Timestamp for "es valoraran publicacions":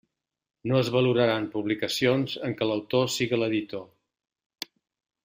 0.85-2.33